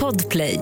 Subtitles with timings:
[0.00, 0.60] Podplay.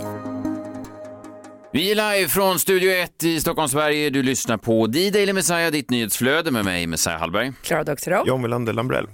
[1.73, 4.11] Vi är live från Studio 1 i Stockholm, Sverige.
[4.11, 7.53] Du lyssnar på D-Daily Messiah, ditt nyhetsflöde med mig, Messiah Hallberg.
[7.63, 8.27] Klara Doktorow.
[8.27, 9.07] John Wilander Lambrell.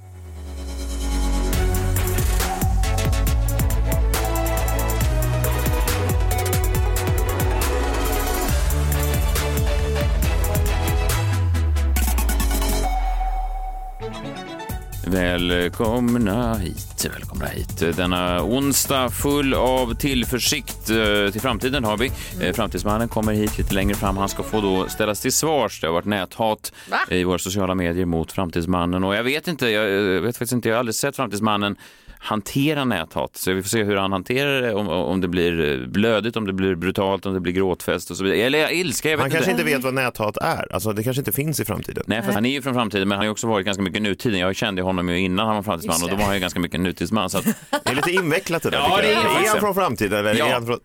[15.11, 17.96] Välkomna hit, välkomna hit.
[17.96, 22.10] Denna onsdag full av tillförsikt eh, till framtiden har vi.
[22.41, 22.55] Mm.
[22.55, 24.16] Framtidsmannen kommer hit lite längre fram.
[24.16, 25.80] Han ska få då ställas till svars.
[25.80, 26.98] Det har varit näthat Va?
[27.10, 30.77] i våra sociala medier mot Framtidsmannen och jag vet inte, jag vet faktiskt inte, jag
[30.77, 31.77] har aldrig sett Framtidsmannen
[32.18, 33.36] hantera näthat.
[33.36, 36.52] Så vi får se hur han hanterar det, om, om det blir blödigt, om det
[36.52, 38.38] blir brutalt, om det blir gråtfest och så vidare.
[38.41, 41.32] Eller ilska, jag vet Han kanske inte vet vad näthat är, alltså det kanske inte
[41.32, 42.04] finns i framtiden.
[42.06, 44.02] Nej, för han är ju från framtiden, men han har ju också varit ganska mycket
[44.02, 44.41] nutiden.
[44.41, 46.80] Jag kände honom ju innan han var framtidsman och då var han ju ganska mycket
[46.80, 47.30] nutidsman.
[47.30, 47.44] Så att...
[47.84, 48.78] Det är lite invecklat det där.
[48.78, 50.46] Ja, det är, är han från framtiden eller ja.
[50.46, 50.78] är han från...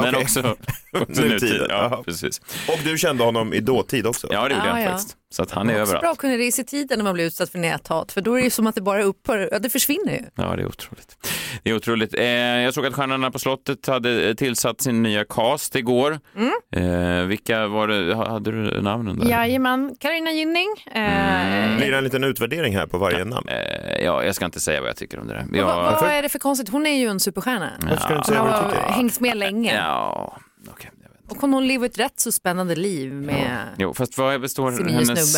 [0.00, 0.22] Men okay.
[0.22, 0.40] också,
[0.92, 1.66] också nutid.
[1.68, 2.40] Ja, precis.
[2.68, 4.28] Och du kände honom i dåtid också?
[4.30, 5.16] Ja, det gjorde jag faktiskt.
[5.30, 6.00] Så att han är överallt.
[6.00, 8.42] bra att kunna resa i tiden när man blir utsatt för näthat, för då är
[8.42, 10.22] det som att det bara upphör, ja, det försvinner ju.
[10.34, 11.16] Ja, det är otroligt.
[11.62, 12.14] Det är otroligt.
[12.14, 16.20] Eh, jag såg att Stjärnorna på slottet hade tillsatt sin nya cast igår.
[16.36, 17.20] Mm.
[17.20, 19.28] Eh, vilka var det, hade du namnen där?
[19.28, 20.74] Jajamän, Carina Gynning.
[20.86, 21.76] Eh, mm.
[21.76, 23.48] Blir det en liten utvärdering här på varje namn?
[23.48, 25.58] Eh, ja, jag ska inte säga vad jag tycker om det där.
[25.58, 25.66] Jag...
[25.66, 26.68] Vad, vad är det för konstigt?
[26.68, 27.70] Hon är ju en superstjärna.
[27.80, 28.92] Varför ska du inte säga vad du tycker?
[28.92, 29.74] hängt med länge.
[29.74, 30.72] Ja, okej.
[30.72, 30.90] Okay.
[31.28, 33.74] Och hon lever ett rätt så spännande liv med ja.
[33.78, 35.36] Jo, fast vad består sin hennes...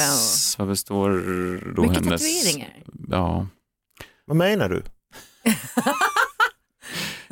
[0.55, 0.59] Och...
[0.59, 1.11] Vad består
[1.75, 2.23] då Mycket hennes...
[2.23, 2.83] tatueringar.
[3.09, 3.47] Ja.
[4.25, 4.83] Vad menar du?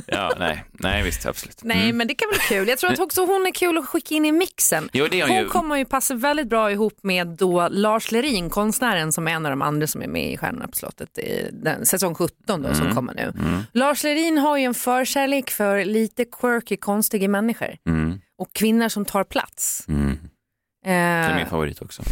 [0.07, 1.61] Ja, nej, nej visst, absolut.
[1.63, 1.97] Nej, mm.
[1.97, 2.69] men det kan bli kul.
[2.69, 4.89] Jag tror att också hon är kul att skicka in i mixen.
[4.93, 5.49] Jo, det hon ju...
[5.49, 9.51] kommer ju passa väldigt bra ihop med då Lars Lerin, konstnären som är en av
[9.51, 12.75] de andra som är med i Stjärnorna på slottet, i den, säsong 17 då, mm.
[12.75, 13.23] som kommer nu.
[13.23, 13.63] Mm.
[13.73, 18.21] Lars Lerin har ju en förkärlek för lite quirky, konstiga människor mm.
[18.39, 19.85] och kvinnor som tar plats.
[20.87, 22.03] Det är min favorit också.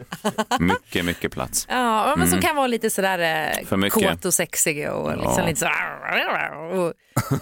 [0.60, 1.66] mycket, mycket plats.
[1.70, 2.28] Ja, men mm.
[2.28, 3.18] som kan vara lite sådär
[3.70, 5.46] eh, kåt och sexig och liksom ja.
[5.46, 6.54] lite sådär.
[6.72, 6.92] Och,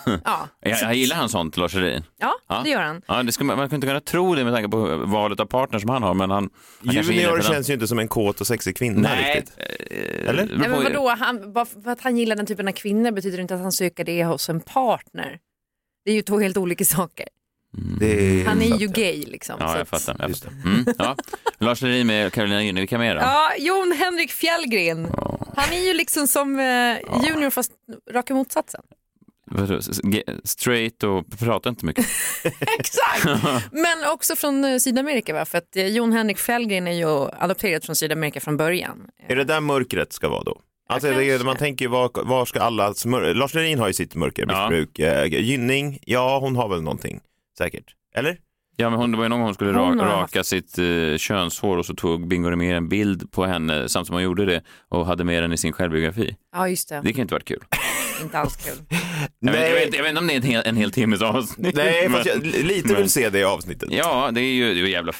[0.24, 0.48] ja.
[0.60, 2.04] jag, jag gillar han sånt, Lars Lerin.
[2.18, 3.02] Ja, ja, det gör han.
[3.06, 5.78] Ja, det skulle, man kan inte kunna tro det med tanke på valet av partner
[5.78, 6.14] som han har.
[6.14, 6.50] Men han,
[6.86, 9.36] han Junior känns ju inte som en kåt och sexig kvinna Nej.
[9.36, 9.58] riktigt.
[10.26, 10.46] Eller?
[10.46, 13.42] Nej, men vadå, han, bara för att han gillar den typen av kvinnor betyder det
[13.42, 15.38] inte att han söker det hos en partner.
[16.04, 17.26] Det är ju två helt olika saker.
[17.78, 18.46] Mm.
[18.46, 19.56] Han är ju gay liksom.
[19.60, 20.16] Ja, jag fattar.
[20.18, 20.52] Jag fattar.
[20.64, 21.16] Mm, ja.
[21.58, 23.20] Lars Lerin med Carolina Gynning, vilka mer då?
[23.20, 25.06] Ja, Jon Henrik Fjällgren.
[25.06, 25.42] Oh.
[25.56, 27.72] Han är ju liksom som eh, junior fast
[28.10, 28.82] raka motsatsen.
[30.44, 32.06] Straight och pratar inte mycket.
[32.78, 33.24] Exakt!
[33.72, 35.44] Men också från eh, Sydamerika va?
[35.44, 39.06] För att eh, Jon Henrik Fjällgren är ju adopterad från Sydamerika från början.
[39.28, 40.60] Är det där mörkret ska vara då?
[40.88, 42.94] Alltså, det, man tänker var, var ska alla,
[43.34, 45.24] Lars Lerin har ju sitt mörkermissbruk, ja.
[45.24, 47.20] Gynning, ja hon har väl någonting
[47.58, 47.94] säkert.
[48.14, 48.38] Eller?
[48.76, 50.48] Ja, men hon, det var ju någon gång hon skulle hon raka haft...
[50.48, 54.22] sitt uh, könshår och så tog Bingo med en bild på henne samtidigt som hon
[54.22, 56.36] gjorde det och hade med den i sin självbiografi.
[56.52, 57.00] Ja, just det.
[57.04, 57.64] Det kan inte varit kul.
[58.22, 58.98] inte alls kul.
[59.38, 61.22] Jag, vet, jag, vet, jag vet inte om det är en hel, en hel timmes
[61.22, 61.76] avsnitt.
[61.76, 63.88] Nej, men, jag lite men, vill se det avsnittet.
[63.92, 65.12] Ja, det är ju det är jävla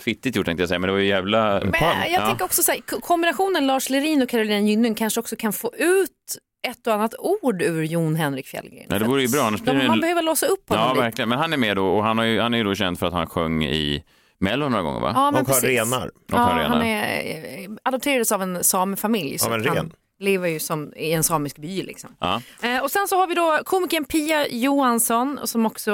[0.00, 1.60] fittigt gjort tänkte jag säga, men det var ju jävla...
[1.60, 2.26] Men jag ja.
[2.26, 6.38] tänker också så här, kombinationen Lars Lerin och Carolina Gynning kanske också kan få ut
[6.64, 8.86] ett och annat ord ur Jon Henrik Fjällgren.
[8.88, 9.42] Ja, det vore ju bra.
[9.42, 11.02] Annars de, man behöver låsa upp honom Ja, lite.
[11.04, 11.28] verkligen.
[11.28, 13.06] Men han är med då och han, har ju, han är ju då känd för
[13.06, 14.04] att han sjöng i
[14.38, 15.12] Mello några gånger va?
[15.14, 16.10] Ja, men och har renar.
[16.26, 19.38] Ja, han är, adopterades av en samefamilj.
[19.46, 19.92] Av en ren?
[20.18, 21.82] Lever ju som i en samisk by.
[21.82, 22.10] Liksom.
[22.18, 22.42] Ja.
[22.62, 25.92] Eh, och sen så har vi då komikern Pia Johansson som också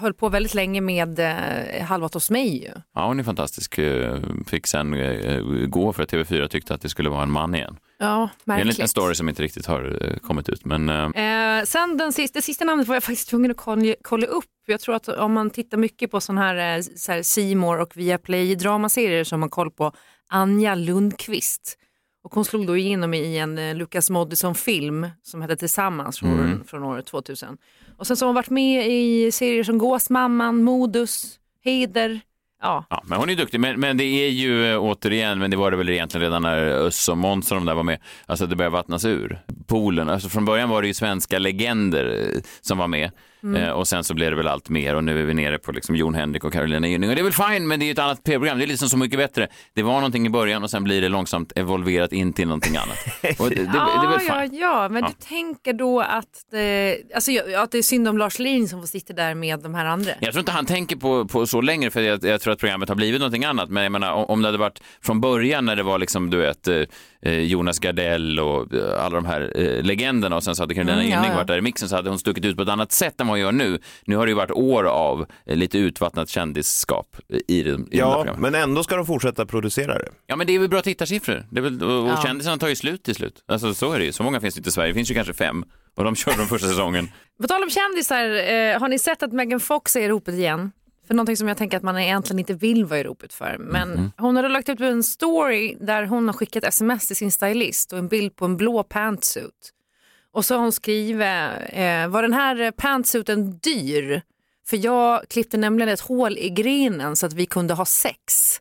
[0.00, 2.62] höll på väldigt länge med eh, Halvat hos mig.
[2.62, 2.72] Ju.
[2.94, 3.78] Ja, hon är fantastisk.
[3.78, 7.54] Eh, fick sen eh, gå för att TV4 tyckte att det skulle vara en man
[7.54, 7.76] igen.
[7.98, 8.44] Ja, märkligt.
[8.44, 10.64] Det är en liten story som inte riktigt har eh, kommit ut.
[10.64, 11.64] Men, eh...
[11.64, 14.44] sen den sista, det sista namnet var jag faktiskt tvungen att kolla upp.
[14.66, 18.54] Jag tror att om man tittar mycket på sån här, så här Seymour och Viaplay
[18.54, 19.92] dramaserier så har man koll på
[20.28, 21.76] Anja Lundqvist.
[22.22, 26.64] Och hon slog då igenom i en eh, Lukas Moodysson-film som hette Tillsammans från, mm.
[26.64, 27.56] från året 2000.
[27.98, 32.20] Och sen så har hon varit med i serier som Gåsmamman, Modus, Heder.
[32.62, 32.84] Ja.
[32.90, 33.60] ja, men hon är duktig.
[33.60, 36.56] Men, men det är ju eh, återigen, men det var det väl egentligen redan när
[36.56, 40.08] Öss och Måns de där var med, alltså det började vattnas ur poolen.
[40.08, 43.10] Alltså från början var det ju svenska legender eh, som var med.
[43.42, 43.62] Mm.
[43.62, 45.72] Eh, och sen så blev det väl allt mer och nu är vi nere på
[45.72, 47.10] liksom Jon Henrik och Carolina Gynning.
[47.10, 48.58] Och det är väl fine, men det är ju ett annat tv-program.
[48.58, 49.48] Det är liksom så mycket bättre.
[49.74, 52.98] Det var någonting i början och sen blir det långsamt evolverat in till någonting annat.
[53.40, 54.60] Och det, det, det, är väl fine.
[54.60, 55.08] Ja, ja, men ja.
[55.08, 58.86] du tänker då att det, alltså, att det är synd om Lars Lerin som får
[58.86, 60.12] sitta där med de här andra?
[60.20, 62.88] Jag tror inte han tänker på, på så längre, för jag, jag tror att programmet
[62.88, 63.70] har blivit någonting annat.
[63.70, 66.68] Men jag menar, om det hade varit från början när det var liksom, du vet,
[66.68, 66.76] eh,
[67.22, 69.52] eh Jonas Gardell och eh, alla de här
[69.82, 71.36] legenderna och sen så hade Carolina mm, Gynning ja, ja.
[71.36, 73.38] varit där i mixen så hade hon stuckit ut på ett annat sätt än vad
[73.38, 73.78] hon gör nu.
[74.04, 78.54] Nu har det ju varit år av eh, lite utvattnat kändisskap i, i Ja, men
[78.54, 80.08] ändå ska de fortsätta producera det.
[80.26, 81.46] Ja, men det är väl bra tittarsiffror.
[81.50, 82.22] Det är väl, och ja.
[82.22, 83.44] kändisarna tar ju slut till slut.
[83.46, 84.12] Alltså så är det ju.
[84.12, 84.90] Så många finns det inte i Sverige.
[84.90, 87.08] Det finns ju kanske fem och de kör de första säsongen.
[87.42, 90.72] På tal om kändisar, eh, har ni sett att Megan Fox är i ropet igen?
[91.06, 93.56] För någonting som jag tänker att man egentligen inte vill vara i ropet för.
[93.58, 94.10] Men mm.
[94.16, 97.98] hon hade lagt upp en story där hon har skickat sms till sin stylist och
[97.98, 99.72] en bild på en blå pantsuit.
[100.32, 101.20] Och så har hon skrivit,
[101.68, 104.22] eh, var den här pantsuiten dyr?
[104.66, 108.60] För jag klippte nämligen ett hål i grenen så att vi kunde ha sex.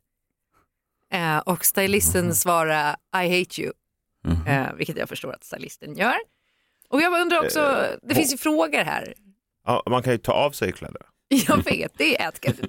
[1.12, 2.34] Eh, och stylisten mm.
[2.34, 3.74] svarade I hate you.
[4.26, 4.48] Mm.
[4.48, 6.18] Eh, vilket jag förstår att stylisten gör.
[6.90, 9.14] Och jag undrar också, eh, det finns ju frågor här.
[9.66, 11.06] Ja, man kan ju ta av sig kläderna.
[11.48, 12.60] Jag vet, det är ett.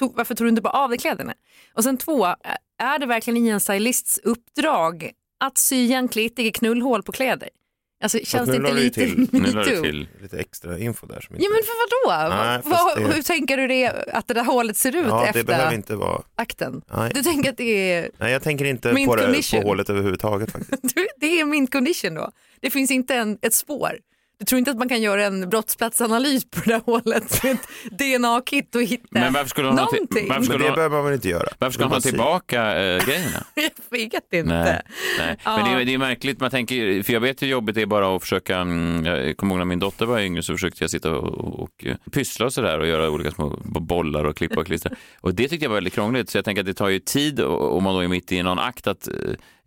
[0.00, 1.34] Varför tog du inte bara av dig kläderna?
[1.74, 2.24] Och sen två,
[2.78, 5.10] är det verkligen i en stylists uppdrag
[5.40, 7.48] att sy egentliga knullhål på kläder?
[8.02, 9.06] Alltså, känns det inte lite
[9.36, 9.82] metoo?
[9.82, 11.20] till lite extra info där.
[11.20, 11.44] Som inte...
[11.44, 12.34] Ja men för vadå?
[12.34, 13.14] Nej, Vad, det...
[13.14, 15.96] Hur tänker du det, att det där hålet ser ut ja, efter det behöver inte
[15.96, 16.22] vara...
[16.34, 16.82] akten?
[16.94, 17.10] Nej.
[17.14, 20.94] Du tänker att det är Nej jag tänker inte på, det, på hålet överhuvudtaget faktiskt.
[21.16, 22.30] det är mint condition då?
[22.60, 23.98] Det finns inte en, ett spår?
[24.40, 27.98] Du tror inte att man kan göra en brottsplatsanalys på det här hålet med ett
[27.98, 30.28] DNA-kit och hitta Men varför skulle hon någonting?
[30.28, 31.48] Ha varför skulle Men det behöver man väl inte göra?
[31.58, 33.44] Varför ska hon ha tillbaka äh, grejerna?
[33.54, 34.42] jag vet inte.
[34.42, 34.82] Nej,
[35.18, 35.36] nej.
[35.44, 35.56] Ja.
[35.56, 37.86] Men det är, det är märkligt, man tänker, för jag vet hur jobbigt det är
[37.86, 40.90] bara att försöka, mm, jag kommer ihåg när min dotter var yngre så försökte jag
[40.90, 44.66] sitta och, och eh, pyssla och sådär och göra olika små bollar och klippa och
[44.66, 44.92] klistra.
[45.20, 47.40] och det tyckte jag var väldigt krångligt så jag tänker att det tar ju tid
[47.40, 49.14] om man då är mitt i någon akt att eh,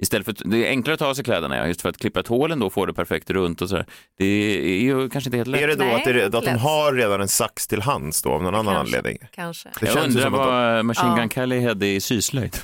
[0.03, 2.19] istället för, det är enklare att ta av sig kläderna ja, just för att klippa
[2.19, 3.85] ett hål ändå och få det perfekt runt och sådär.
[4.17, 5.61] Det är ju kanske inte helt lätt.
[5.61, 8.29] Är det då Nej, att, det, att de har redan en sax till hands då
[8.29, 9.27] av någon annan kanske, anledning?
[9.31, 9.69] Kanske.
[9.79, 10.87] Det jag undrar vad de...
[10.87, 11.29] Machine Gun ja.
[11.29, 12.57] Kelly hade i syslöjd.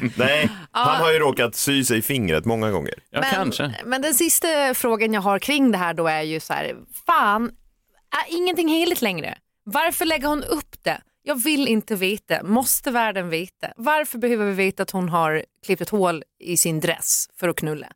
[0.16, 2.94] Nej, han har ju råkat sy sig i fingret många gånger.
[3.10, 3.74] Ja, men, kanske.
[3.84, 7.50] Men den sista frågan jag har kring det här då är ju så här, fan,
[8.10, 9.38] är ingenting heligt längre?
[9.64, 11.00] Varför lägger hon upp det?
[11.28, 12.42] Jag vill inte veta.
[12.42, 13.68] Måste världen veta?
[13.76, 17.56] Varför behöver vi veta att hon har klippt ett hål i sin dress för att
[17.56, 17.86] knulla?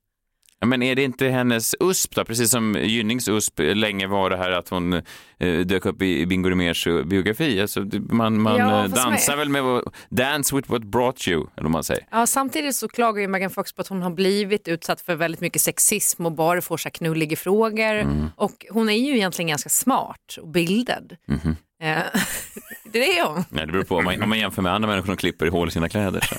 [0.66, 2.24] Men är det inte hennes USP då?
[2.24, 4.92] Precis som Gynnings USP länge var det här att hon
[5.38, 7.60] eh, dök upp i Bingo Rimérs biografi.
[7.60, 11.70] Alltså, man man ja, eh, dansar väl med dance with what brought you, eller vad
[11.70, 12.06] man säger.
[12.10, 15.40] Ja, samtidigt så klagar ju Megan Fox på att hon har blivit utsatt för väldigt
[15.40, 17.94] mycket sexism och bara får så knulliga frågor.
[17.94, 18.28] Mm.
[18.36, 21.16] Och hon är ju egentligen ganska smart och bildad.
[21.28, 21.56] Mm.
[22.92, 23.44] det är hon.
[23.48, 25.48] Nej, det beror på om man, om man jämför med andra människor som klipper i
[25.48, 26.20] hål i sina kläder.
[26.20, 26.34] Så.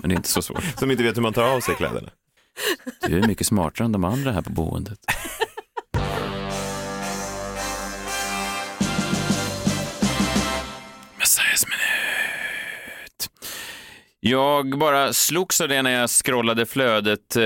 [0.00, 0.64] Men det är inte så svårt.
[0.78, 2.08] Som inte vet hur man tar av sig kläderna.
[3.06, 4.98] Du är mycket smartare än de andra här på boendet.
[11.66, 13.30] Minut.
[14.20, 17.42] Jag bara slogs av det när jag scrollade flödet, eh,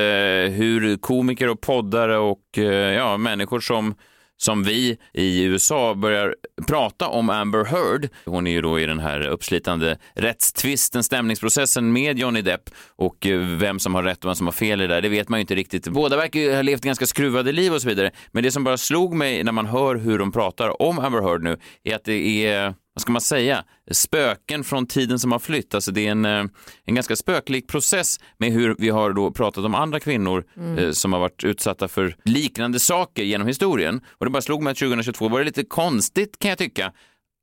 [0.52, 3.94] hur komiker och poddare och eh, ja, människor som
[4.42, 6.34] som vi i USA börjar
[6.66, 8.08] prata om Amber Heard.
[8.24, 13.40] Hon är ju då i den här uppslitande rättstvisten, stämningsprocessen med Johnny Depp och eh,
[13.40, 15.38] vem som har rätt och vem som har fel i det där, det vet man
[15.38, 15.88] ju inte riktigt.
[15.88, 18.10] Båda verkar ju ha levt ganska skruvade liv och så vidare.
[18.32, 21.42] Men det som bara slog mig när man hör hur de pratar om Amber Heard
[21.42, 25.74] nu är att det är vad ska man säga, spöken från tiden som har flytt.
[25.74, 26.44] Alltså det är en, eh,
[26.84, 30.78] en ganska spöklik process med hur vi har då pratat om andra kvinnor mm.
[30.78, 34.00] eh, som har varit utsatta för liknande saker genom historien.
[34.08, 36.92] Och det bara slog mig att 2022 var det lite konstigt kan jag tycka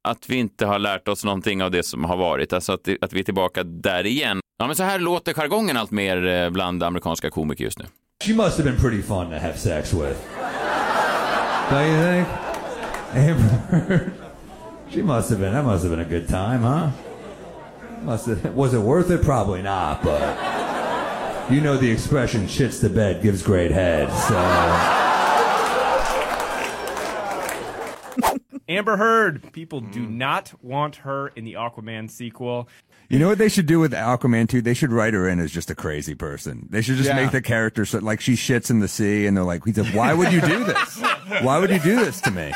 [0.07, 3.13] att vi inte har lärt oss någonting av det som har varit, alltså att, att
[3.13, 4.39] vi är tillbaka där igen.
[4.59, 7.85] Ja, men så här låter jargongen allt mer eh, bland amerikanska komiker just nu.
[8.25, 10.17] She must have been pretty fun to have sex with.
[11.69, 12.27] Don't you think?
[13.13, 14.26] Amber
[14.89, 15.53] She must have been.
[15.53, 16.91] That must have been a good time, huh?
[18.03, 19.21] Must have, was it worth it?
[19.23, 25.03] Probably not, but you know the expression "shits the bed, gives great head." So.
[28.69, 29.53] Amber Heard.
[29.53, 32.67] People do not want her in the Aquaman sequel.
[33.09, 34.61] You know what they should do with Aquaman 2?
[34.61, 36.67] They should write her in as just a crazy person.
[36.69, 37.15] They should just yeah.
[37.15, 40.33] make the character so like she shits in the sea and they're like, why would
[40.33, 41.01] you do this?
[41.41, 42.53] Why would you do this to me?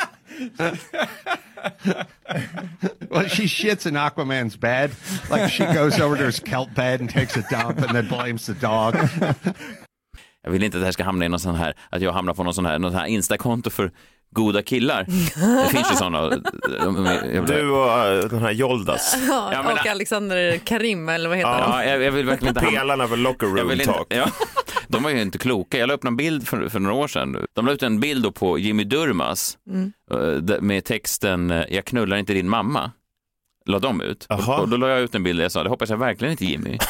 [3.10, 4.90] well, she shits in Aquaman's bed.
[5.30, 8.46] Like she goes over to his kelp bed and takes a dump and then blames
[8.46, 8.96] the dog.
[10.44, 12.34] Jag vill inte att det här ska hamna i någon sån här, att jag hamnar
[12.34, 13.92] på någon sån här, någon här instakonto för
[14.32, 15.04] goda killar.
[15.64, 16.28] Det finns ju sådana.
[17.46, 19.16] Du och eh, den här Joldas.
[19.28, 21.60] Ja, Ja, men- och Alexander Karim, eller vad heter han?
[21.70, 24.06] Ja, jag, jag vill verkligen inte Pelarna för locker room inte, talk.
[24.08, 24.28] ja,
[24.88, 25.78] de var ju inte kloka.
[25.78, 27.36] Jag la upp en bild för, för några år sedan.
[27.54, 29.58] De la ut en bild på Jimmy Durmas
[30.12, 32.90] eh, där- med texten eh, “Jag knullar inte din mamma”.
[33.66, 34.26] La de ut.
[34.28, 36.30] Och, och då la jag ut en bild där jag sa “Det hoppas jag verkligen
[36.32, 36.78] inte Jimmy”.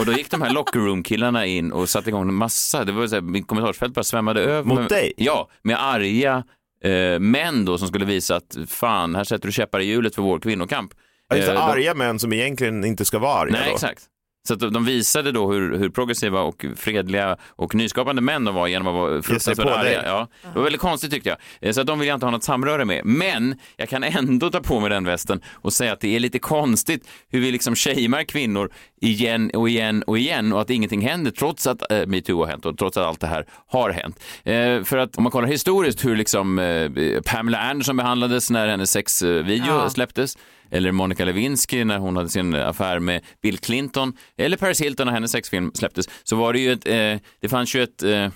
[0.00, 3.06] och då gick de här locker room-killarna in och satte igång en massa, det var
[3.06, 4.68] så här, min kommentarsfält bara svämmade över.
[4.68, 5.12] Mot med, dig?
[5.16, 6.44] Ja, med arga
[6.84, 10.22] eh, män då som skulle visa att fan, här sätter du käppar i hjulet för
[10.22, 10.92] vår kvinnokamp.
[11.28, 13.52] Ja, Just det, Eh, arga män som egentligen inte ska vara arga.
[13.52, 13.74] Nej, då.
[13.74, 14.02] exakt.
[14.48, 18.66] Så att de visade då hur, hur progressiva och fredliga och nyskapande män de var
[18.66, 20.02] genom att vara fruktansvärt arga.
[20.06, 21.38] Ja, det var väldigt konstigt tyckte jag.
[21.60, 23.04] Eh, Så att de vill jag inte ha något samröre med.
[23.04, 26.38] Men jag kan ändå ta på mig den västen och säga att det är lite
[26.38, 28.70] konstigt hur vi liksom shamear kvinnor
[29.00, 32.66] igen och igen och igen och att ingenting händer trots att eh, metoo har hänt
[32.66, 34.20] och trots att allt det här har hänt.
[34.44, 36.90] Eh, för att om man kollar historiskt hur liksom eh,
[37.24, 39.90] Pamela Anderson behandlades när hennes sexvideo Ja.
[39.90, 40.38] släpptes
[40.70, 45.14] eller Monica Lewinsky när hon hade sin affär med Bill Clinton eller Paris Hilton när
[45.14, 48.28] hennes sexfilm släpptes så var det ju ett, eh, det fanns ju ett eh,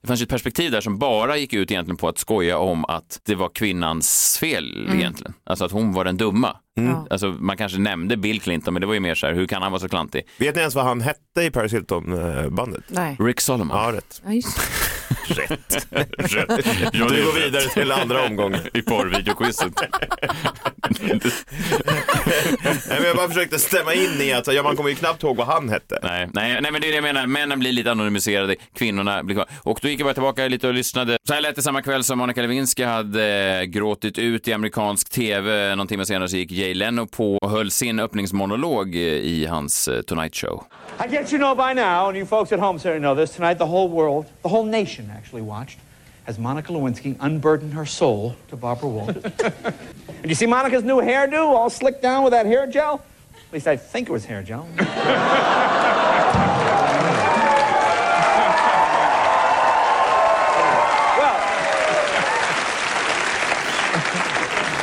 [0.00, 3.20] det fanns ett perspektiv där som bara gick ut egentligen på att skoja om att
[3.24, 5.34] det var kvinnans fel egentligen.
[5.44, 6.56] Alltså att hon var den dumma.
[6.74, 7.06] Ja.
[7.10, 9.62] Alltså man kanske nämnde Bill Clinton men det var ju mer så här, hur kan
[9.62, 10.22] han vara så klantig?
[10.38, 12.84] Vet ni ens vad han hette i Paris Hilton-bandet?
[12.88, 13.16] Nej.
[13.20, 13.76] Rick Solomon.
[13.76, 14.22] Ja, rätt.
[14.24, 14.30] Ja,
[15.38, 15.86] rätt.
[16.18, 16.92] Rätt.
[16.92, 18.60] Du går vidare till andra omgången.
[18.74, 19.72] I porrvideoquizet.
[21.00, 21.20] Nej,
[22.88, 25.46] men jag bara försökte stämma in i att ja, man kommer ju knappt ihåg vad
[25.46, 25.98] han hette.
[26.02, 27.26] Nej, nej, nej, men det är det jag menar.
[27.26, 29.46] Männen blir lite anonymiserade, kvinnorna blir kvar.
[29.62, 31.18] Och då gick jag bara tillbaka lite och lyssnade.
[31.28, 35.10] Så här lät det samma kväll som Monica Lewinsky hade eh, gråtit ut i amerikansk
[35.10, 35.74] tv.
[35.76, 39.88] Någon timme senare så gick Jay Leno på och höll sin öppningsmonolog eh, i hans
[39.88, 40.64] eh, Tonight Show.
[41.04, 43.58] I guess you know by now, and you folks at home certainly know this, tonight
[43.58, 45.78] the whole world, the whole nation actually watched
[46.26, 49.24] as Monica Lewinsky unburdened her soul to Barbara Walters.
[49.42, 53.04] and you see Monica's new hairdo, all slicked down with that hair gel?
[53.48, 54.68] At least I think it was hair gel.
[54.76, 54.86] well,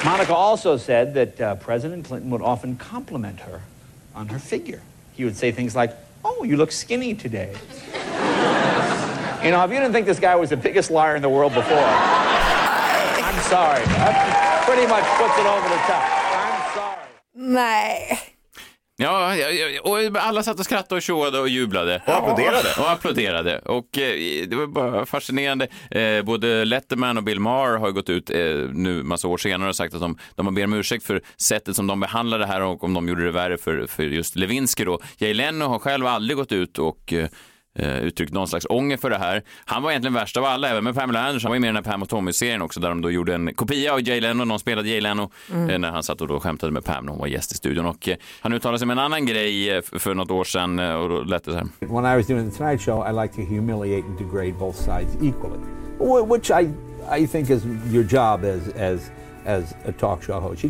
[0.03, 3.61] Monica also said that uh, President Clinton would often compliment her
[4.13, 4.81] on her figure.
[5.13, 7.55] He would say things like, Oh, you look skinny today.
[9.43, 11.53] You know, if you didn't think this guy was the biggest liar in the world
[11.53, 11.77] before,
[13.27, 13.83] I'm sorry.
[13.85, 16.03] That pretty much puts it over the top.
[16.03, 17.05] I'm sorry.
[17.33, 18.19] Nej.
[19.01, 19.33] Ja,
[19.81, 22.01] och alla satt och skrattade och tjoade och jublade.
[22.07, 22.69] Och applåderade.
[22.79, 23.59] Och applåderade.
[23.59, 25.67] Och eh, det var bara fascinerande.
[25.91, 28.37] Eh, både Letterman och Bill Maher har gått ut eh,
[28.73, 31.75] nu massa år senare och sagt att de, de har ber om ursäkt för sättet
[31.75, 34.85] som de behandlade det här och om de gjorde det värre för, för just Lewinsky
[34.85, 34.99] då.
[35.17, 37.13] Jay Leno har själv aldrig gått ut och
[37.79, 39.43] eh, uttryckt någon slags ånger för det här.
[39.65, 41.41] Han var egentligen värst av alla, även med Pamela Anderson.
[41.47, 43.35] Han var ju med i den här Pam och Tommy-serien också, där de då gjorde
[43.35, 44.45] en kopia av Jay Leno.
[44.45, 47.19] Någon spelade Jay Leno eh, när han satt och då skämtade med Pam när hon
[47.19, 47.85] var gäst i studion.
[47.85, 51.21] Och eh, han uttalade sig med en annan grej för, något år sedan och då
[51.21, 51.67] lät det så här.
[51.79, 55.15] When I was doing the Tonight Show, I like to humiliate and degrade both sides
[55.15, 55.59] equally,
[55.99, 56.69] wh- which I,
[57.23, 59.11] I think is your job as, as,
[59.45, 60.65] as a talk show host.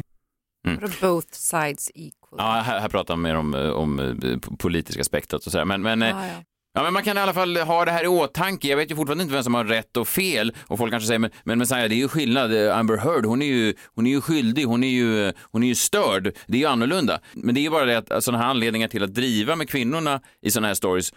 [0.63, 2.36] Vadå both sides equal?
[2.38, 4.16] Ja, här, här pratar han mer om, om
[4.58, 5.66] politiska aspektet och så här.
[5.66, 6.16] Men, men, eh, Ja,
[6.79, 6.83] ja.
[6.83, 8.67] Men man kan i alla fall ha det här i åtanke.
[8.67, 10.53] Jag vet ju fortfarande inte vem som har rätt och fel.
[10.67, 12.65] Och folk kanske säger, men, men Messiah, det är ju skillnad.
[12.65, 15.67] Eh, Amber Heard, hon är ju, hon är ju skyldig, hon är ju, hon är
[15.67, 16.36] ju störd.
[16.48, 17.19] Det är ju annorlunda.
[17.33, 20.21] Men det är ju bara det att sådana här anledningar till att driva med kvinnorna
[20.41, 21.13] i sådana här stories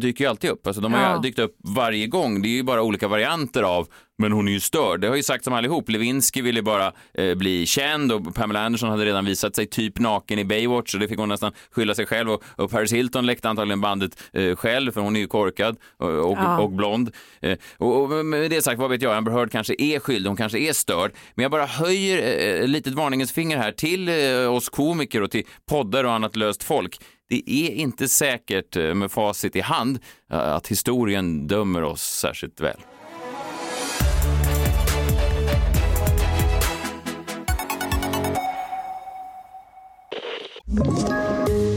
[0.00, 0.66] dyker ju alltid upp.
[0.66, 1.18] Alltså, de har Ja.
[1.18, 2.42] dykt upp varje gång.
[2.42, 5.00] Det är ju bara olika varianter av men hon är ju störd.
[5.00, 5.88] Det har ju sagts om allihop.
[5.90, 10.38] Lewinsky ville bara eh, bli känd och Pamela Anderson hade redan visat sig typ naken
[10.38, 12.30] i Baywatch och det fick hon nästan skylla sig själv.
[12.30, 16.08] Och, och Paris Hilton läckte antagligen bandet eh, själv för hon är ju korkad och,
[16.30, 16.58] och, Ja.
[16.58, 17.10] och blond.
[17.42, 20.36] Eh, och, och med det sagt, vad vet jag, Amber Heard kanske är skyldig, hon
[20.36, 21.12] kanske är störd.
[21.34, 25.44] Men jag bara höjer eh, litet varningens finger här till eh, oss komiker och till
[25.70, 26.98] poddar och annat löst folk.
[27.30, 29.98] Det är inte säkert eh, med facit i hand
[30.32, 32.80] eh, att historien dömer oss särskilt väl.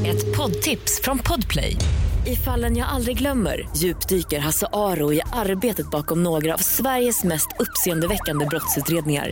[0.06, 1.76] Ett poddtips från Podplay.
[2.28, 7.48] I fallen jag aldrig glömmer djupdyker Hasse Aro i arbetet bakom några av Sveriges mest
[7.60, 9.32] uppseendeväckande brottsutredningar.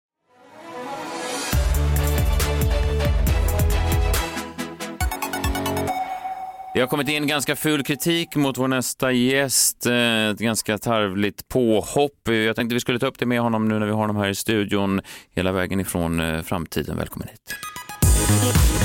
[6.73, 9.85] Det har kommit in ganska ful kritik mot vår nästa gäst.
[9.85, 12.27] eh, Ett ganska tarvligt påhopp.
[12.27, 14.29] Jag tänkte vi skulle ta upp det med honom nu när vi har honom här
[14.29, 15.01] i studion
[15.35, 16.97] hela vägen ifrån eh, framtiden.
[16.97, 17.55] Välkommen hit.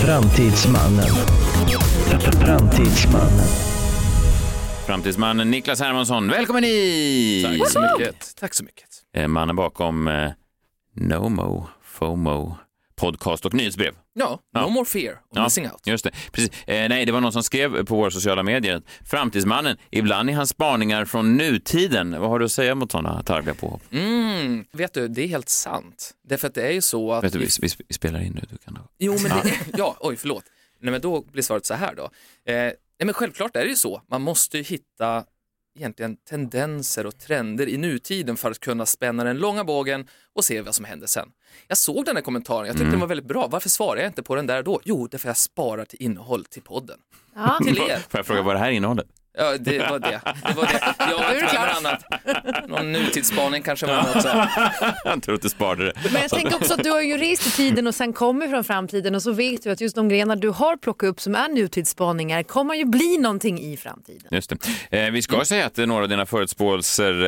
[0.04, 1.04] Framtidsmannen.
[2.44, 3.46] Framtidsmannen.
[4.86, 7.46] Framtidsmannen Niklas Hermansson, välkommen hit!
[7.60, 8.36] Tack så mycket.
[8.40, 8.88] Tack så mycket.
[9.16, 10.30] Eh, Mannen bakom eh,
[10.94, 12.56] NoMo, FOMO,
[12.96, 13.94] podcast och nyhetsbrev.
[14.14, 15.86] Ja, no more fear of missing out.
[15.86, 16.10] Just det.
[16.32, 16.50] Precis.
[16.66, 20.34] Eh, nej, det var någon som skrev på våra sociala medier att Framtidsmannen, ibland är
[20.34, 22.20] hans spaningar från nutiden.
[22.20, 23.82] Vad har du att säga mot sådana tarvliga påhopp?
[23.92, 26.14] Mm, vet du, det är helt sant.
[26.28, 27.24] Därför att det är ju så att...
[27.24, 28.42] Vet du, vi, vi vi spelar in nu.
[28.50, 28.78] Du kan...
[28.98, 30.44] Jo, men det, ja, oj, förlåt.
[30.80, 32.02] Nej, men då blir svaret så här då.
[32.02, 34.02] Eh, nej, men självklart är det ju så.
[34.10, 35.24] Man måste ju hitta
[35.76, 40.60] egentligen tendenser och trender i nutiden för att kunna spänna den långa bågen och se
[40.62, 41.28] vad som händer sen.
[41.68, 42.90] Jag såg den här kommentaren, jag tyckte Mm.
[42.90, 43.46] den var väldigt bra.
[43.46, 44.80] Varför svarar jag inte på den där då?
[44.84, 46.98] Jo, därför jag sparar till innehåll till podden.
[47.34, 47.58] Ja.
[47.64, 47.98] Till er.
[48.08, 49.04] Får jag fråga vad det här innehåller?
[49.38, 50.20] Ja, det var det.
[50.46, 50.94] Det var det.
[50.98, 51.76] Jag är det klart.
[51.76, 52.68] annat.
[52.68, 54.46] Någon nutidsspaning kanske var något så.
[55.04, 55.92] Jag tror att du sparade det.
[56.12, 58.64] Men jag tänker också att du har ju rest i tiden och sen kommer från
[58.64, 61.48] framtiden och så vet du att just de grenar du har plockat upp som är
[61.48, 64.28] nutidsspaningar kommer ju bli någonting i framtiden.
[64.30, 64.52] Just
[64.90, 65.04] det.
[65.04, 67.24] Eh, vi ska säga att några av dina förutspåelser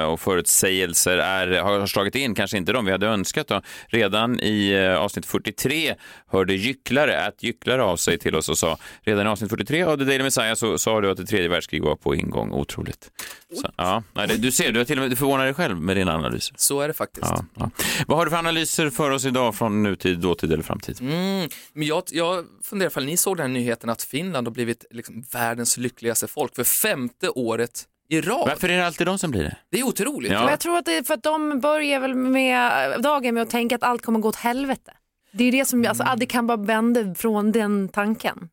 [0.00, 3.48] eh, och förutsägelser är, har, har slagit in, kanske inte de vi hade önskat.
[3.48, 3.62] Då.
[3.86, 5.94] Redan i eh, avsnitt 43
[6.26, 9.96] hörde Gycklare, att Gycklare av sig till oss och sa, redan i avsnitt 43 av
[9.96, 12.52] The Daily Messiah så sa du att det tredje världskriget var på ingång.
[12.52, 13.10] Otroligt.
[13.54, 14.02] Så, ja,
[14.38, 16.54] du ser, du har till och med du förvånar dig själv med dina analyser.
[16.58, 17.26] Så är det faktiskt.
[17.30, 17.70] Ja, ja.
[18.06, 20.98] Vad har du för analyser för oss idag från nutid, dåtid eller framtid?
[21.00, 24.84] Mm, men jag, jag funderar ifall ni såg den här nyheten att Finland har blivit
[24.90, 28.48] liksom världens lyckligaste folk för femte året i rad.
[28.48, 29.56] Varför är det alltid de som blir det?
[29.70, 30.32] Det är otroligt.
[30.32, 30.40] Ja.
[30.40, 33.50] Men jag tror att det är för att de börjar väl med dagen med att
[33.50, 34.92] tänka att allt kommer gå åt helvete.
[35.32, 38.48] Det är det som, alltså, det kan bara vända från den tanken.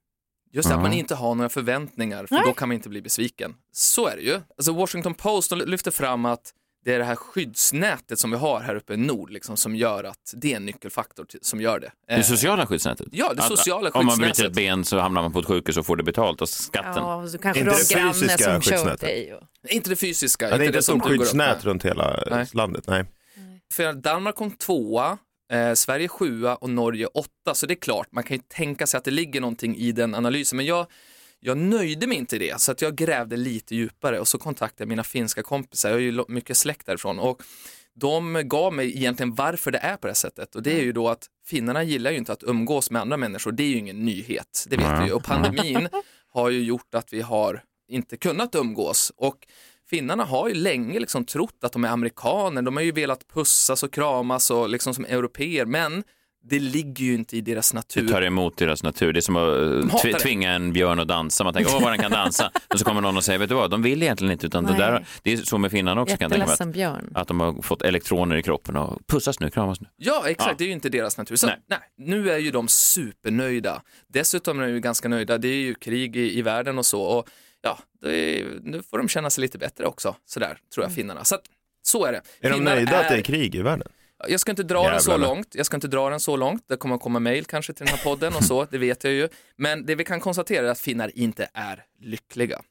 [0.51, 2.44] Just det, att man inte har några förväntningar, för Nej.
[2.46, 3.56] då kan man inte bli besviken.
[3.72, 4.39] Så är det ju.
[4.58, 6.54] Alltså Washington Post lyfter fram att
[6.86, 10.04] det är det här skyddsnätet som vi har här uppe i nord liksom, som gör
[10.04, 11.92] att det är en nyckelfaktor till, som gör det.
[12.08, 13.08] Det Eh, sociala skyddsnätet?
[13.12, 14.38] Ja, det Att- sociala Om man skyddsnätet.
[14.38, 16.94] bryter ett ben så hamnar man på ett sjukhus och får det betalt av skatten.
[16.96, 17.77] Ja, så kanske Inte det
[18.12, 19.00] fysiska som skyddsnätet.
[19.01, 19.34] dig.
[19.34, 19.44] Och...
[19.70, 20.50] Inte det fysiska.
[20.50, 22.48] Ja, det är inte ett stort skyddsnät runt hela Nej.
[22.54, 22.84] landet.
[22.88, 23.06] Nej.
[23.74, 25.18] För Danmark kom tvåa,
[25.51, 28.98] eh, Sverige sjua och Norge åtta, så det är klart, man kan ju tänka sig
[28.98, 30.88] att det ligger någonting i den analysen, men jag,
[31.39, 34.82] jag nöjde mig inte i det, så att jag grävde lite djupare och så kontaktade
[34.84, 37.42] jag mina finska kompisar, jag har ju mycket släkt därifrån, och
[38.00, 40.55] de gav mig egentligen varför det är på det här sättet.
[40.55, 43.51] Och det är ju då att finnarna gillar ju inte att umgås med andra människor,
[43.51, 45.90] det är ju ingen nyhet, det vet vi ju, och pandemin
[46.33, 49.12] har ju gjort att vi har inte kunnat umgås.
[49.16, 49.48] Och
[49.89, 53.83] finnarna har ju länge liksom trott att de är amerikaner, de har ju velat pussas
[53.83, 56.03] och kramas och liksom som europeer, men
[56.50, 58.01] det ligger ju inte i deras natur.
[58.01, 59.13] Det tar emot deras natur.
[59.13, 60.19] Det är som att eh, tv- det.
[60.19, 61.43] tvinga en björn att dansa.
[61.43, 62.51] Man tänker, åh vad den kan dansa.
[62.73, 64.45] Och så kommer någon och säger, vet du vad, de vill egentligen inte.
[64.45, 66.57] Utan det, där, det är så med finnarna också kan jag tänka mig.
[66.69, 67.11] Att, björn.
[67.15, 69.87] att de har fått elektroner i kroppen och pussas nu, kramas nu.
[69.97, 70.55] Ja, exakt, Ja.
[70.57, 71.35] det är ju inte deras natur.
[71.35, 71.55] Så, Nej.
[71.69, 71.79] nej.
[71.97, 73.81] nu är ju de supernöjda.
[74.13, 77.01] Dessutom är de ju ganska nöjda, det är ju krig i, i världen och så.
[77.01, 77.27] Och,
[78.03, 81.24] är, nu får de känna sig lite bättre också, sådär tror jag finnarna.
[81.24, 81.42] Så, att,
[81.81, 82.22] så är det.
[82.40, 83.88] Är de Finnar nöjda att det är krig i världen?
[84.27, 85.33] Jag ska inte dra den så Jävlarna.
[85.33, 85.55] långt.
[85.55, 86.64] Jag ska inte dra den så långt.
[86.70, 89.14] Det kommer att komma mejl kanske till den här podden och så, det vet jag
[89.14, 89.29] ju.
[89.57, 92.62] Men det vi kan konstatera är att finnar inte är lyckliga.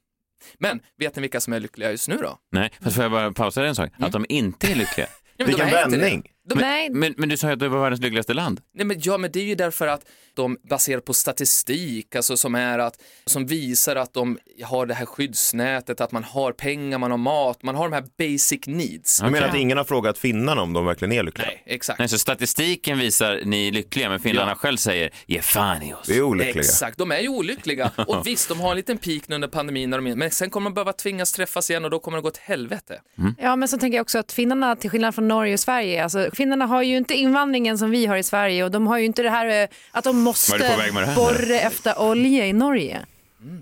[0.59, 2.39] Men vet ni vilka som är lyckliga just nu då?
[2.51, 3.89] Nej, fast får jag bara pausa en sak?
[3.99, 5.07] Att de inte är lyckliga.
[5.37, 6.31] De Vilken är vändning.
[6.49, 8.61] De, Men, men, men du sa ju att det var världens lyckligaste land.
[8.73, 10.01] Nej, men, ja, men det är ju därför att
[10.33, 15.05] de baserar på statistik, alltså som är att, som visar att de har det här
[15.05, 19.19] skyddsnätet, att man har pengar, man har mat, man har de här basic needs.
[19.19, 21.47] Du menar att ingen har frågat finnarna om de verkligen är lyckliga?
[21.47, 21.99] Nej, exakt.
[21.99, 24.55] Nej, så statistiken visar ni är lyckliga, men finnarna Ja.
[24.55, 26.09] själv säger ge fan i oss.
[26.09, 26.59] Vi är olyckliga.
[26.63, 27.91] Exakt, de är ju olyckliga.
[28.07, 30.49] Och visst, de har en liten peak nu under pandemin, när de är, men sen
[30.49, 33.01] kommer de behöva tvingas träffas igen och då kommer det gå åt helvete.
[33.37, 36.29] Ja, men så tänker jag också att finnarna, till skillnad från Norge och Sverige, alltså,
[36.37, 39.23] finnarna har ju inte invandringen som vi har i Sverige och de har ju inte
[39.23, 40.75] det här eh, att de måste
[41.15, 42.97] borra efter olja i Norge.
[42.97, 43.11] Alltså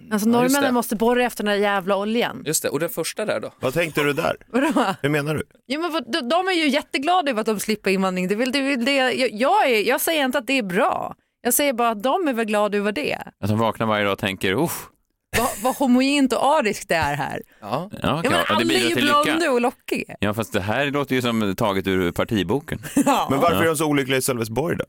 [0.10, 0.32] Ja, just det.
[0.32, 2.44] norrmännen måste borra efter den där jävla oljan.
[2.46, 3.52] Just det, och den första där då?
[3.60, 4.38] Vad tänkte du där?
[4.48, 4.96] Vadå?
[5.02, 5.44] Hur menar du?
[5.66, 8.28] Ja, men de, de är ju jätteglada över att de slipper invandring.
[8.28, 11.16] Det, vill, det, vill, det, jag, jag, är, jag säger inte att det är bra.
[11.42, 13.18] Jag säger bara att de är väl glada över det.
[13.44, 14.90] Att de vaknar varje dag och tänker, usch.
[15.38, 17.42] Vad, vad homogent och ariskt det är här.
[17.62, 17.90] Ja.
[17.92, 20.16] Ja, Ja, men ja, det alla är ju blonda och lockiga.
[20.20, 22.82] Ja, fast det här låter ju som taget ur partiboken.
[23.30, 24.86] Men varför är de så olyckliga i Sölvesborg då?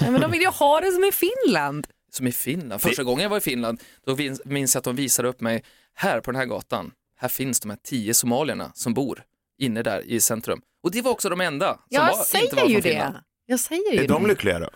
[0.00, 1.86] Ja, men de vill ju ha det som i Finland.
[2.12, 2.80] Som i Finland.
[2.82, 6.20] Första gången jag var i Finland, då minns jag att de visade upp mig, här
[6.20, 9.22] på den här gatan, här finns de här tio somalierna som bor
[9.58, 10.60] inne där i centrum.
[10.82, 12.82] Och det var också de enda som Jag var, inte var säger från ju det.
[12.82, 13.16] Finland.
[13.46, 14.28] Jag säger ju Är de det.
[14.28, 14.68] lyckliga då?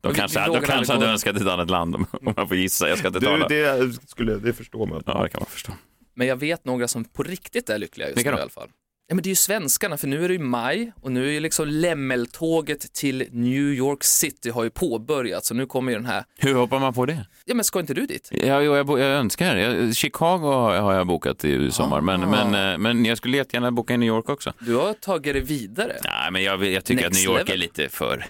[0.00, 2.88] De kanske, de kanske hade önskat ett annat land om man får gissa.
[2.88, 3.48] Jag ska inte Du, tala.
[3.48, 5.02] det, skulle, det förstår man.
[5.06, 5.72] Ja, det kan man förstå.
[6.14, 8.68] Men jag vet några som på riktigt är lyckliga just nu i alla fall.
[9.06, 11.32] Ja, men det är ju svenskarna, för nu är det ju maj och nu är
[11.32, 16.06] ju liksom lämmeltåget till New York City har ju påbörjats och nu kommer ju den
[16.06, 17.26] här, Hur hoppar man på det?
[17.44, 18.28] ja men ska inte du dit?
[18.32, 19.56] Ja, jo, jag, jag önskar.
[19.56, 23.94] Jag, Chicago har, jag bokat i sommar, men, men, eh, men jag skulle jättegärna boka
[23.94, 24.52] i New York också.
[24.60, 25.96] Du har tagit det vidare.
[26.04, 27.52] Nej, men jag, jag tycker Next att New York level.
[27.52, 28.26] är lite för...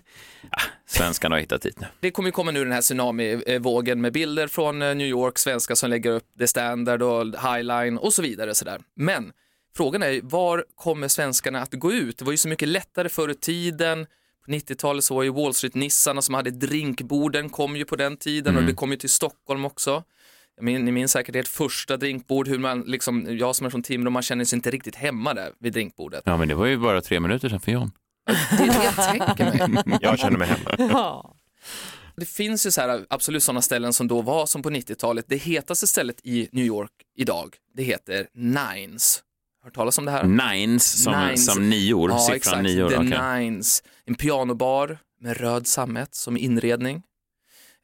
[0.50, 1.87] Ja, svenskarna har hittat dit nu.
[2.00, 5.74] Det kommer ju komma nu den här tsunami-vågen med bilder från eh, New York, svenskar
[5.74, 8.54] som lägger upp The Standard och Highline och så vidare.
[8.54, 8.80] Så där.
[8.96, 9.32] Men
[9.76, 12.18] frågan är var kommer svenskarna att gå ut?
[12.18, 14.06] Det var ju så mycket lättare förr i tiden.
[14.46, 18.56] På 90-talet så var ju Wall Street-nissarna som hade drinkborden kom ju på den tiden
[18.56, 20.02] och det kom ju till Stockholm också.
[20.60, 24.10] Min, ni minns säkert ert första drinkbord, hur man liksom, jag som är från Timrå,
[24.10, 26.22] man känner sig inte riktigt hemma där vid drinkbordet.
[26.26, 27.90] Ja, men det var ju bara tre minuter sedan för John.
[28.26, 29.98] Det är det jag tänker mig.
[30.00, 30.90] Jag känner mig hemma.
[30.92, 31.34] Ja.
[32.16, 35.24] Det finns ju så här, absolut sådana ställen som då var som på 90-talet.
[35.28, 39.22] Det hetaste stället i New York idag, det heter Nines.
[39.64, 40.24] Hört talas om det här?
[40.24, 41.46] Nines som, Nines.
[41.46, 42.62] som nior, Ja, siffran exakt.
[42.62, 42.88] nior.
[42.90, 43.40] The okej.
[43.40, 43.83] Nines.
[44.07, 47.03] En pianobar med röd sammet som inredning.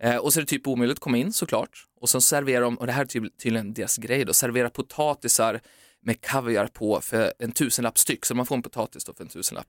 [0.02, 1.84] Eh, och så är det typ omöjligt att komma in såklart.
[2.00, 5.60] Och så serverar de, och det här är ty- tydligen deras grej då, servera potatisar
[6.02, 8.24] med kaviar på för en tusenlapp styck.
[8.26, 9.66] Så man får en potatis då för en tusenlapp.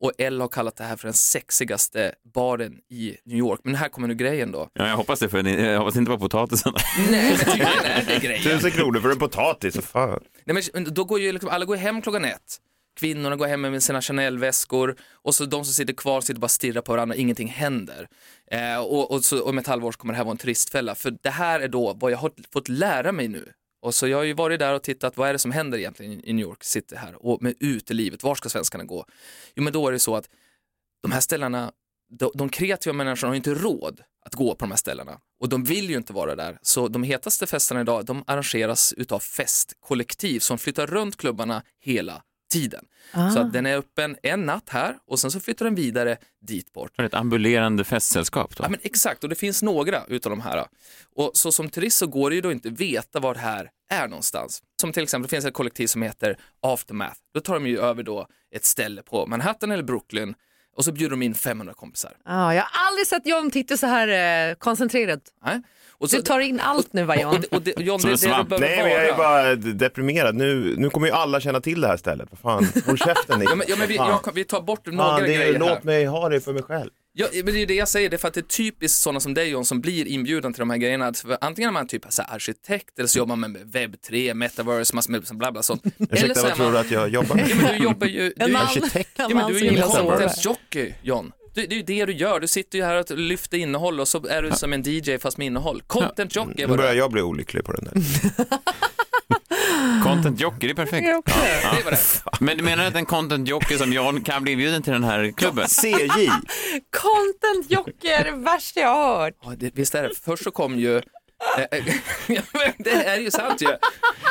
[0.00, 3.60] Och Elle har kallat det här för den sexigaste baren i New York.
[3.64, 4.68] Men här kommer nu grejen då.
[4.72, 6.72] Ja, jag hoppas det, för ni- jag hoppas inte på potatisen.
[7.10, 8.42] Nej, men tydligen är det grejen.
[8.42, 10.20] Tusen kronor för en potatis, fan.
[10.44, 12.60] Nej, men då går ju liksom, alla går hem klockan ett.
[12.96, 16.50] Kvinnorna går hem med sina Chanel-väskor och så de som sitter kvar sitter bara och
[16.50, 18.08] stirrar på varandra, ingenting händer.
[18.50, 21.30] Eh, och, och, så, om ett halvår kommer det här vara en turistfälla, för det
[21.30, 23.52] här är då vad jag har fått lära mig nu.
[23.82, 26.24] Och så jag har ju varit där och tittat, vad är det som händer egentligen
[26.24, 27.26] i New York City här?
[27.26, 29.04] Och med utelivet, var ska svenskarna gå?
[29.54, 30.28] Jo men då är det så att
[31.02, 31.72] de här ställena,
[32.10, 35.48] de, de kreativa människorna har ju inte råd att gå på de här ställena och
[35.48, 36.58] de vill ju inte vara där.
[36.62, 42.84] Så de hetaste festerna idag, de arrangeras utav festkollektiv som flyttar runt klubbarna hela tiden.
[43.12, 43.30] Ah.
[43.30, 46.72] Så att den är öppen en natt här och sen så flyttar den vidare dit
[46.72, 47.00] bort.
[47.00, 48.64] Ett ambulerande festsällskap då?
[48.64, 50.66] Ja, men exakt, och det finns några utav de här.
[51.16, 54.08] Och så som turist så går det ju då inte veta var det här är
[54.08, 54.62] någonstans.
[54.80, 57.20] Som till exempel, det finns ett kollektiv som heter Aftermath.
[57.34, 60.34] Då tar de ju över då ett ställe på Manhattan eller Brooklyn
[60.80, 62.12] och så bjuder de in 500 kompisar.
[62.26, 65.20] Ja, jag har aldrig sett John titta så här eh, koncentrerad.
[65.44, 65.62] Nej?
[65.90, 67.36] Och så, Du tar in allt nu va John?
[67.36, 70.34] och och det, John, Som det, en det du Nej, men jag är bara deprimerad.
[70.34, 72.28] Nu, nu kommer ju alla känna till det här stället.
[72.30, 73.50] Vad fan, håll käften Nick.
[73.50, 75.68] Ja, men, ja, men vi, jag, vi tar bort några Fan, det grejer är, låt
[75.68, 75.80] här.
[75.82, 76.90] mig ha det för mig själv.
[77.12, 79.20] Ja, men det är det jag säger, det är för att det är typiskt sådana
[79.20, 81.12] som dig John som blir inbjuden till de här grejerna.
[81.14, 84.94] För antingen är man typ så arkitekt eller så jobbar man med webb 3, metaverse,
[84.94, 85.84] massor med bla bla sånt.
[85.84, 86.72] eller Ursäkta, så vad tror man...
[86.74, 87.48] du att jag jobbar med?
[87.50, 88.32] Ja, men du jobbar ju...
[88.36, 89.10] Du, En man, arkitekt.
[89.16, 91.32] ja, en men du är ju en content-jockey, John.
[91.54, 94.08] Det, det är ju det du gör, du sitter ju här och lyfter innehåll och
[94.08, 95.82] så är du som en DJ fast med innehåll.
[95.86, 97.94] Content-jockey är Nu vad du börjar jag bli olycklig på den där.
[100.02, 101.08] Content jockey, det är perfekt.
[101.08, 101.22] Ja.
[101.26, 102.44] Det är vad det är.
[102.44, 105.32] Men du menar att en content jockey som John kan bli inbjuden till den här
[105.36, 105.68] klubben?
[105.68, 106.30] CJ.
[106.90, 109.34] Content Jocke är det värsta jag har hört.
[109.42, 110.10] Ja, det, visst är det.
[110.24, 111.02] Först så kom ju eh,
[111.70, 111.84] eh,
[112.78, 113.68] det är ju sant ju.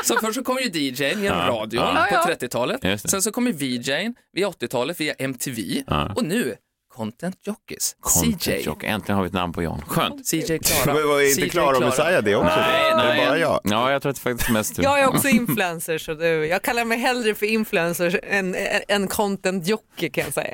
[0.04, 2.06] Så först så kom ju DJn genom Ja, radion ja.
[2.10, 2.36] på Ja, ja.
[2.36, 2.84] 30-talet.
[2.84, 3.10] Just det.
[3.10, 5.84] Sen så kom ju VJn via 80-talet via MTV.
[5.88, 6.14] Ja.
[6.16, 6.56] Och nu
[6.94, 7.96] Content Jockeys.
[8.00, 8.62] Content CJ.
[8.66, 9.82] jockey, äntligen har vi ett namn på John.
[9.88, 10.28] Skönt.
[10.32, 10.94] CJ Klara.
[10.98, 12.56] Men var inte CJ Klara och Messiah det också?
[12.56, 13.28] Nej, det är nej.
[13.28, 13.60] bara jag.
[13.64, 14.82] Ja, jag tror att det faktiskt mest du.
[14.82, 18.56] Jag är också influencer så du, jag kallar mig hellre för influencer än,
[18.88, 20.54] än content jockey kan jag säga.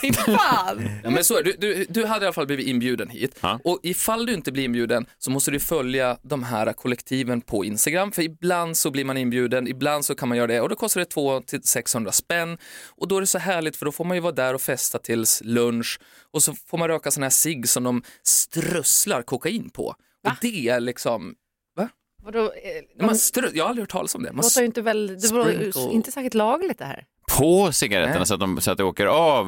[0.00, 0.88] Fy fan!
[1.04, 3.36] Ja, men så du, du, du hade i alla fall blivit inbjuden hit.
[3.40, 3.60] Ja.
[3.64, 8.12] Och ifall du inte blir inbjuden så måste du följa de här kollektiven på Instagram.
[8.12, 11.00] För ibland så blir man inbjuden, ibland så kan man göra det och då kostar
[11.00, 12.58] det 200-600 spänn.
[12.96, 14.98] Och då är det så härligt för då får man ju vara där och festa
[14.98, 15.63] tills lunch
[16.32, 19.84] och så får man röka sån här cigg som de strösslar kokain på.
[20.26, 21.34] Och det är liksom,
[21.76, 21.88] va?
[22.22, 24.32] Vadå, eh, Man strö, jag har aldrig hört talas om det.
[24.32, 27.06] Man låter ju inte väl, det var inte säkert lagligt det här.
[27.38, 28.26] På cigaretterna Nej.
[28.26, 29.46] så att, de, så att det åker av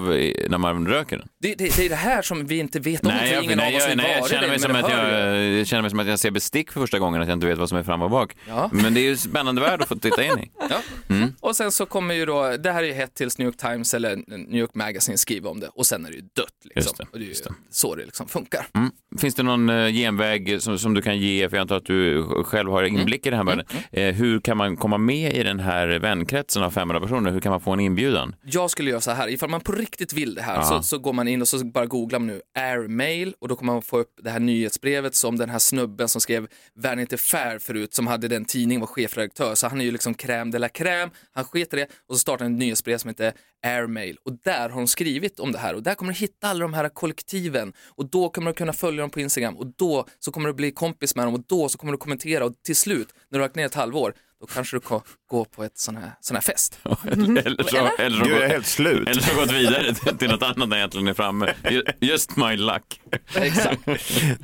[0.48, 1.28] när man röker den?
[1.40, 3.56] det, det, det är det här som vi inte vet om, för jag, nej, jag,
[3.56, 6.18] nej, jag, känner det, mig som det att jag, jag känner mig som att jag
[6.18, 8.36] ser bestick för första gången, att jag inte vet vad som är fram och bak.
[8.48, 8.70] Ja.
[8.72, 10.50] Men det är ju spännande värld att få titta in i.
[10.70, 10.76] Ja.
[11.08, 11.32] Mm.
[11.40, 13.94] Och sen så kommer ju då, det här är ju hett tills New York Times
[13.94, 16.48] eller New York Magazine skriver om det och sen är det ju dött.
[16.74, 16.94] Liksom.
[16.98, 17.54] Det, och det är ju det.
[17.70, 18.66] så det liksom funkar.
[18.74, 18.90] Mm.
[19.20, 22.24] Finns det någon eh, genväg som, som du kan ge, för jag antar att du
[22.44, 23.00] själv har Mm.
[23.00, 23.66] inblick i den här världen.
[23.92, 27.30] Eh, hur kan man komma med i den här vänkretsen av 500 personer?
[27.30, 28.34] Hur kan man få en inbjudan?
[28.44, 31.12] Jag skulle göra så här, ifall man på riktigt vill det här så, så går
[31.12, 34.14] man in och så bara googlar man nu airmail och då kommer man få upp
[34.22, 38.44] det här nyhetsbrevet som den här snubben som skrev Vanity Fair förut som hade den
[38.44, 39.54] tidningen var chefredaktör.
[39.54, 42.18] Så han är ju liksom crème de la crème, han sket i det och så
[42.18, 43.32] startade han ett nyhetsbrev som heter
[43.66, 44.18] airmail.
[44.24, 46.74] Och där har de skrivit om det här och där kommer du hitta alla de
[46.74, 47.72] här kollektiven.
[47.96, 50.70] Och då kommer du kunna följa dem på Instagram och då så kommer du bli
[50.70, 52.44] kompis med dem och då så kommer du kommentera.
[52.44, 54.14] Och till slut när du har lagt ner ett halvår
[54.46, 56.78] då kanske du kan gå på ett sån här, sån här fest.
[57.04, 59.08] Eller, eller, så, eller, så, Du är helt slut.
[59.08, 61.54] eller så gått vidare till, något annat när jag egentligen är framme.
[61.70, 63.00] Ju- Just my luck.
[63.34, 63.80] Exakt.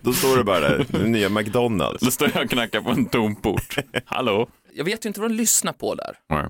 [0.02, 2.02] Då står det bara där, den nya McDonalds.
[2.04, 3.76] Då står jag och knackar på en tom port.
[4.04, 4.48] Hallå?
[4.74, 6.16] Jag vet ju inte vad de lyssnar på där.
[6.30, 6.44] Nej.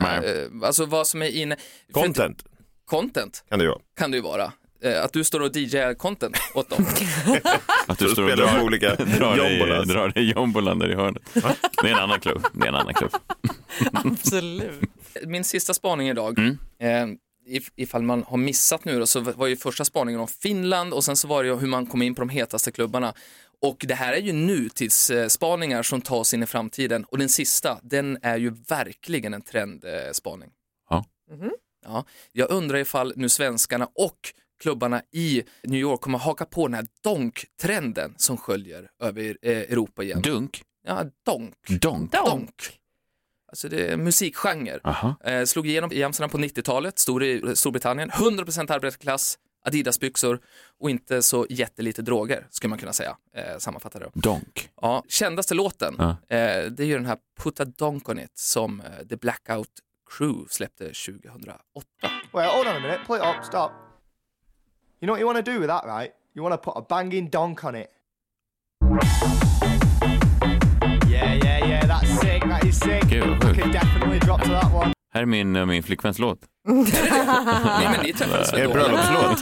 [0.00, 0.46] Nej.
[0.62, 1.56] Eh, Alltså vad som är inne...
[1.94, 2.44] för- Content
[2.84, 3.80] Content kan det ju vara.
[3.98, 4.52] kan det ju vara.
[4.80, 6.86] Eh, Att du står och DJar content åt dem.
[7.86, 11.22] Att du står och drar, olika drar, dig, drar dig jombolan där i hörnet.
[11.82, 12.46] Det är en annan klubb.
[12.52, 13.10] Det är en annan klubb.
[13.92, 14.80] Absolut.
[15.26, 16.58] Min sista spaning idag, Mm.
[16.80, 17.16] eh,
[17.56, 21.04] if, ifall man har missat nu då, så var ju första spaningen om Finland och
[21.04, 23.14] sen så var det ju hur man kom in på de hetaste klubbarna.
[23.62, 28.18] Och det här är ju nutidsspaningar som tas in i framtiden och den sista, den
[28.22, 30.48] är ju verkligen en trendspaning.
[30.90, 31.04] Ja.
[31.86, 34.18] Ja, jag undrar ifall nu svenskarna och
[34.60, 40.02] klubbarna i New York kommer haka på den här donk-trenden som sköljer över eh, Europa
[40.02, 40.22] igen.
[40.22, 40.62] Dunk?
[40.86, 41.54] Ja, donk.
[41.80, 42.12] Donk?
[42.12, 42.78] Donk.
[43.48, 44.80] Alltså det är en musikgenre.
[45.24, 50.38] Eh, slog igenom i Amsterdam på 90-talet, stor i Storbritannien, 100% arbetarklass, Adidas-byxor
[50.80, 54.10] och inte så jättelite droger, skulle man kunna säga, eh, sammanfattar det.
[54.14, 54.70] Donk?
[54.82, 56.10] Ja, kändaste låten, Ja.
[56.10, 59.68] eh, det är ju den här Put a Donk on it som eh, The Blackout
[60.16, 61.58] Crew släppte 2008.
[62.32, 63.00] Wait, hold on a minute.
[63.02, 63.44] It up.
[63.44, 63.70] Stop.
[65.00, 66.10] You know what you want to do with that, right?
[66.34, 67.86] You want to put a banging donk on it.
[71.10, 71.86] Yeah, yeah, yeah.
[71.86, 72.42] That's sick.
[72.42, 73.02] That is sick.
[73.10, 73.62] Gud, vad I sjukt.
[73.62, 74.92] could definitely drop to that one.
[75.14, 76.38] Här är min, eh, min flickväns låt.
[76.68, 78.68] Nej, men ni träffades väl Är då?
[78.68, 79.40] det bröllopslåt?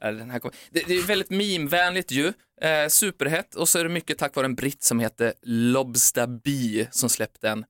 [0.00, 0.50] Ja, Den här kom...
[0.70, 2.26] det, det är väldigt meme-vänligt ju,
[2.62, 6.50] eh, superhett och så är det mycket tack vare en britt som heter Lobster B
[6.90, 7.64] som släppte en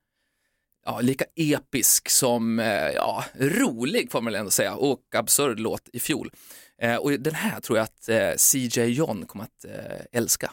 [0.84, 5.88] ja, lika episk som eh, ja, rolig får man väl ändå säga och absurd låt
[5.92, 6.32] i fjol.
[6.82, 10.52] Eh, och den här tror jag att eh, CJ John kommer att eh, älska.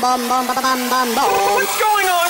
[0.00, 1.24] Bam bam bam bam bam bam bam bam.
[1.56, 2.26] What's going on?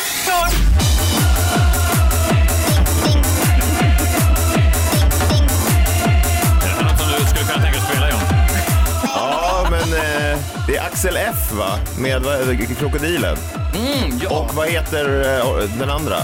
[9.86, 11.78] Är det är Axel F va?
[11.98, 13.36] Med krokodilen.
[13.74, 14.40] Mm, ja.
[14.40, 16.16] Och vad heter eh, den andra?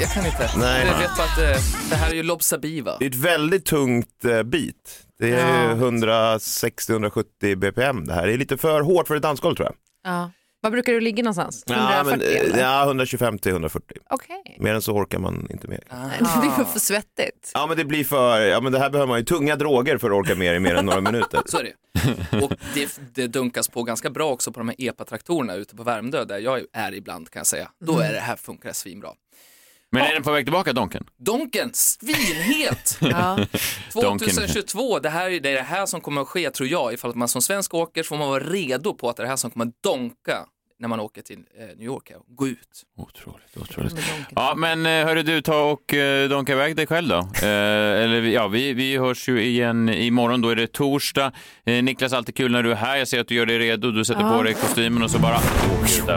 [0.00, 0.50] Jag kan inte.
[0.56, 0.86] Nej.
[0.86, 2.96] Jag vet att eh, det här är ju Lobster B va?
[2.98, 4.74] Det är ett väldigt tungt eh, beat.
[5.18, 5.74] Det är Ja.
[5.74, 8.26] 160-170 bpm det här.
[8.26, 9.74] Det är lite för hårt för ett dansgolv tror jag.
[10.04, 10.30] Ja.
[10.62, 11.64] Var brukar du ligga någonstans?
[11.66, 13.96] Ja, 140 men, eh, ja 125 till 140.
[14.10, 14.56] Okej.
[14.58, 15.80] Mer än så orkar man inte med.
[16.18, 17.50] Det blir för svettigt.
[17.54, 20.10] Ja men det blir för, ja men det här behöver man ju tunga droger för
[20.10, 21.42] att orka med i mer än några minuter.
[21.46, 22.42] Så är det.
[22.44, 26.24] Och det, det dunkas på ganska bra också på de här EPA-traktorerna ute på Värmdö
[26.24, 27.70] där jag är ibland kan jag säga.
[27.80, 29.10] Då är det här funkar det svinbra.
[29.92, 31.06] Men är den på väg tillbaka, Donken?
[31.18, 32.98] Donken, svinhet!
[33.10, 33.38] Ja.
[33.92, 36.92] 2022, det här är det, är det här som kommer att ske tror jag.
[36.92, 39.24] Ifall att man som svensk åker så får man vara redo på att det är
[39.24, 40.46] det här som kommer att donka
[40.80, 42.58] när man åker till eh, New York och gå ut.
[42.96, 43.94] Otroligt, otroligt.
[44.36, 47.16] Ja, men eh, hörru du, ta och eh, donka iväg dig själv då.
[47.18, 47.48] Eh,
[48.02, 51.32] eller ja, vi, vi hörs ju igen imorgon, då är det torsdag.
[51.64, 52.96] Eh, Niklas, alltid kul när du är här.
[52.96, 54.36] Jag ser att du gör dig redo, du sätter Ja.
[54.36, 55.38] på dig kostymen och så bara...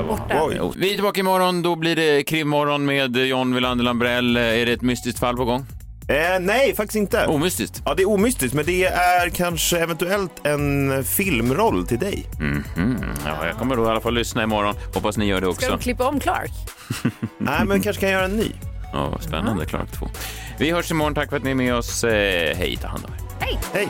[0.07, 0.71] Borta.
[0.77, 4.37] Vi är tillbaka imorgon, då blir det krimmorgon med John Wilander Lambrell.
[4.37, 5.65] Är det ett mystiskt fall på gång?
[6.07, 7.25] Eh, nej, faktiskt inte.
[7.27, 7.81] Omystiskt?
[7.85, 12.25] Ja, det är omystiskt, men det är kanske eventuellt en filmroll till dig.
[12.39, 12.97] Mhm.
[13.25, 14.75] Ja, jag kommer då i alla fall lyssna imorgon.
[14.93, 15.69] Hoppas ni gör det Ska också.
[15.69, 16.51] de klippa om Clark?
[17.37, 18.51] Nej, men kanske kan göra en ny.
[18.93, 19.65] Ja, vad spännande.
[19.65, 20.07] Clark 2.
[20.59, 21.15] Vi hörs imorgon.
[21.15, 22.03] Tack för att ni är med oss.
[22.03, 23.45] Eh, hej, ta hand om er.
[23.45, 23.59] Hej!
[23.73, 23.87] Hej!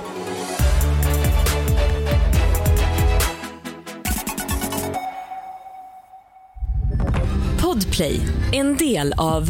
[7.61, 8.19] Podplay,
[8.51, 9.49] en del av